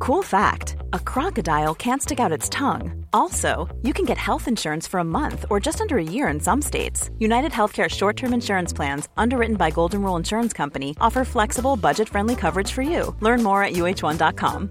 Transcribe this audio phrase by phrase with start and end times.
[0.00, 3.04] Cool fact a crocodile can't stick out its tongue.
[3.12, 6.40] Also, you can get health insurance for a month or just under a year in
[6.40, 7.10] some states.
[7.18, 12.08] United Healthcare short term insurance plans, underwritten by Golden Rule Insurance Company, offer flexible, budget
[12.08, 13.14] friendly coverage for you.
[13.20, 14.70] Learn more at uh1.com.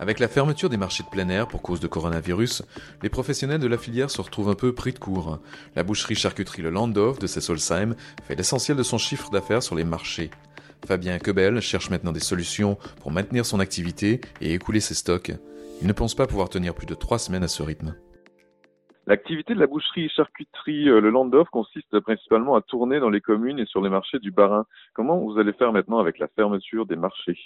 [0.00, 2.62] Avec la fermeture des marchés de plein air pour cause de coronavirus,
[3.02, 5.38] les professionnels de la filière se retrouvent un peu pris de court.
[5.76, 7.94] La boucherie-charcuterie Le Landorf de Sessolsheim
[8.26, 10.30] fait l'essentiel de son chiffre d'affaires sur les marchés.
[10.86, 15.32] Fabien Quebel cherche maintenant des solutions pour maintenir son activité et écouler ses stocks.
[15.80, 17.94] Il ne pense pas pouvoir tenir plus de trois semaines à ce rythme.
[19.06, 23.80] L'activité de la boucherie-charcuterie Le Landorf consiste principalement à tourner dans les communes et sur
[23.80, 24.64] les marchés du Bas-Rhin.
[24.94, 27.38] Comment vous allez faire maintenant avec la fermeture des marchés?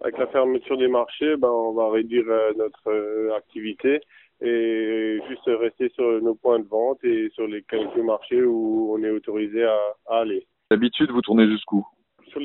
[0.00, 4.00] Avec la fermeture des marchés, ben, on va réduire euh, notre euh, activité
[4.40, 9.02] et juste rester sur nos points de vente et sur les quelques marchés où on
[9.04, 10.48] est autorisé à, à aller.
[10.68, 11.86] D'habitude, vous tournez jusqu'où?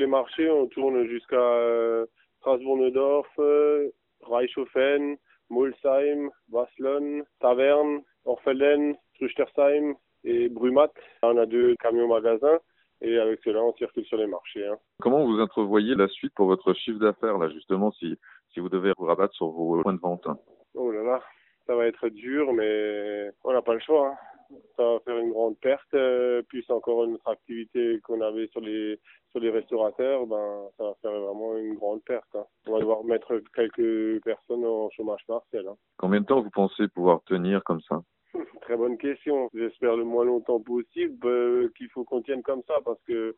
[0.00, 2.06] Les marchés, on tourne jusqu'à euh,
[2.38, 3.90] Strasbourg-Neudorf, euh,
[4.22, 5.16] Reichhofen,
[5.50, 10.90] Molsheim, Waslon, Taverne, Orfelden, Truchtersheim et Brumat.
[11.22, 12.58] On a deux camions magasins
[13.02, 14.66] et avec cela, on circule sur les marchés.
[14.66, 14.78] Hein.
[15.00, 18.18] Comment vous entrevoyez la suite pour votre chiffre d'affaires, là, justement, si,
[18.52, 20.26] si vous devez vous rabattre sur vos points de vente?
[20.74, 21.20] Oh là là,
[21.66, 24.08] ça va être dur, mais on n'a pas le choix.
[24.08, 24.29] Hein
[24.76, 25.94] ça va faire une grande perte.
[25.94, 28.98] Euh, plus encore une autre activité qu'on avait sur les
[29.30, 32.28] sur les restaurateurs, ben ça va faire vraiment une grande perte.
[32.34, 32.44] Hein.
[32.66, 35.66] On va devoir mettre quelques personnes en chômage partiel.
[35.68, 35.76] Hein.
[35.98, 38.02] Combien de temps vous pensez pouvoir tenir comme ça?
[38.62, 39.48] Très bonne question.
[39.54, 43.36] J'espère le moins longtemps possible euh, qu'il faut qu'on tienne comme ça parce que,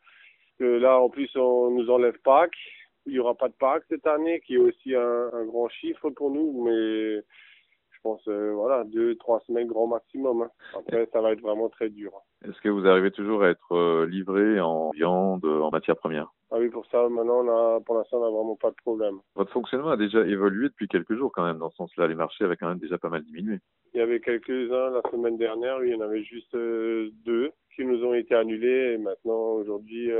[0.58, 2.56] là en plus on nous enlève Pâques.
[3.04, 6.10] Il n'y aura pas de Pâques cette année qui est aussi un, un grand chiffre
[6.10, 7.20] pour nous, mais
[8.02, 10.42] pense, euh, voilà, deux, trois semaines grand maximum.
[10.42, 10.50] Hein.
[10.78, 12.12] Après, ça va être vraiment très dur.
[12.44, 16.32] Est-ce que vous arrivez toujours à être euh, livré en viande, en matière première?
[16.50, 19.20] Ah oui, pour ça, maintenant, on a, pour l'instant, on n'a vraiment pas de problème.
[19.36, 22.06] Votre fonctionnement a déjà évolué depuis quelques jours quand même, dans ce sens-là.
[22.06, 23.58] Les marchés avaient quand même déjà pas mal diminué.
[23.94, 27.84] Il y avait quelques-uns la semaine dernière, il y en avait juste euh, deux qui
[27.84, 28.94] nous ont été annulés.
[28.94, 30.10] Et maintenant, aujourd'hui,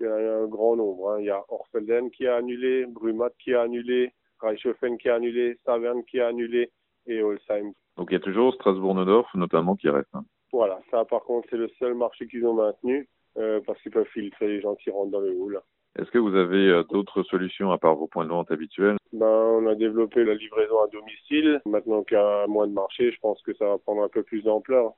[0.00, 1.12] il y en a un grand nombre.
[1.12, 1.20] Hein.
[1.20, 5.58] Il y a Orfelden qui a annulé, Brumat qui a annulé, Reichhofen qui a annulé,
[5.64, 6.70] Saverne qui a annulé
[7.06, 7.72] et Holsheim.
[7.96, 10.14] Donc il y a toujours Strasbourg-Neudorf notamment qui reste.
[10.14, 10.24] Hein.
[10.52, 13.08] Voilà, ça par contre c'est le seul marché qu'ils ont maintenu
[13.38, 15.60] euh, parce qu'ils peuvent filtrer les gens qui rentrent dans le hall.
[15.98, 18.96] Est-ce que vous avez euh, d'autres solutions à part vos points de vente habituels?
[19.12, 21.60] Ben, On a développé la livraison à domicile.
[21.64, 24.22] Maintenant qu'il y a moins de marché, je pense que ça va prendre un peu
[24.22, 24.92] plus d'ampleur.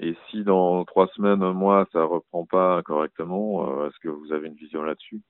[0.00, 4.32] Et si dans trois semaines, un mois, ça reprend pas correctement, euh, est-ce que vous
[4.32, 5.20] avez une vision là-dessus?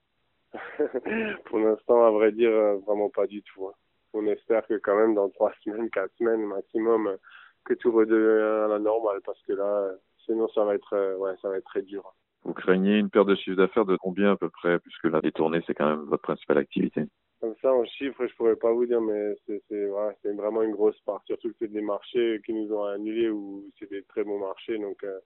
[1.47, 2.51] Pour l'instant, à vrai dire,
[2.87, 3.67] vraiment pas du tout.
[3.67, 3.73] Hein
[4.15, 7.17] on espère que quand même dans trois semaines, quatre semaines maximum,
[7.65, 9.93] que tout redevient à la normale parce que là,
[10.25, 12.15] sinon ça va être, euh, ouais, ça va être très dur.
[12.45, 15.63] Vous craignez une perte de chiffre d'affaires de combien à peu près, puisque la détournée
[15.67, 17.05] c'est quand même votre principale activité?
[17.41, 20.99] Comme ça, en chiffres, je pourrais pas vous dire, mais c'est ouais, vraiment une grosse
[21.01, 21.23] part.
[21.27, 24.79] Surtout que c'est des marchés qui nous ont annulés ou c'est des très bons marchés,
[24.79, 25.19] donc euh,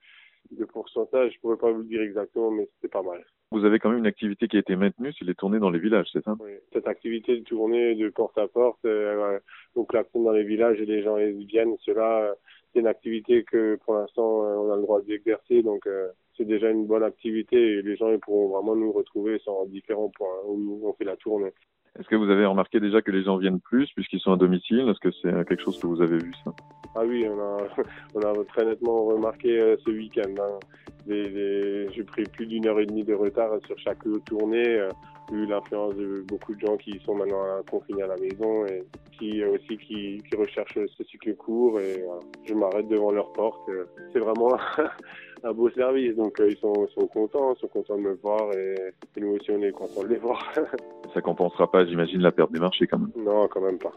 [0.51, 3.25] de pourcentage, je pourrais pas vous le dire exactement, mais c'était pas mal.
[3.51, 5.79] Vous avez quand même une activité qui a été maintenue, c'est les tournées dans les
[5.79, 6.37] villages, c'est ça?
[6.41, 9.39] Oui, cette activité de tournée de porte à porte, euh,
[9.75, 11.77] on klaxonne dans les villages et les gens viennent.
[11.81, 12.35] Cela, euh,
[12.73, 16.45] c'est une activité que pour l'instant euh, on a le droit d'exercer, donc euh, c'est
[16.45, 20.43] déjà une bonne activité et les gens ils pourront vraiment nous retrouver sur différents points
[20.47, 21.53] où on fait la tournée.
[21.99, 24.89] Est-ce que vous avez remarqué déjà que les gens viennent plus puisqu'ils sont à domicile?
[24.89, 26.55] Est-ce que c'est quelque chose que vous avez vu ça?
[27.01, 27.59] Ah oui, on a,
[28.15, 30.35] on a très nettement remarqué euh, ce week-end.
[30.41, 30.59] Hein.
[31.07, 34.89] J'ai pris plus d'une heure et demie de retard sur chaque tournée, euh,
[35.31, 38.85] vu l'influence de beaucoup de gens qui sont maintenant confinés à la maison et
[39.17, 41.79] qui euh, aussi qui, qui recherchent ce cycle court.
[41.79, 42.05] Et
[42.45, 43.71] je m'arrête devant leur porte.
[44.13, 44.57] C'est vraiment
[45.45, 46.17] un beau service.
[46.17, 48.75] Donc ils sont, sont contents, sont contents de me voir et,
[49.17, 50.53] et nous aussi on est contents de les voir.
[51.15, 53.13] ça compensera pas, j'imagine, la perte des marchés quand même.
[53.17, 53.93] Non, quand même pas.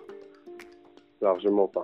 [1.19, 1.83] Largement pas.